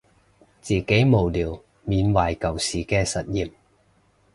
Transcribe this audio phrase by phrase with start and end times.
[0.63, 3.51] 自己無聊緬懷舊時嘅實驗